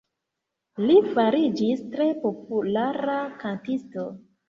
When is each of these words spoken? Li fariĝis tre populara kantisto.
Li 0.85 0.95
fariĝis 1.09 1.85
tre 1.93 2.09
populara 2.25 3.23
kantisto. 3.47 4.13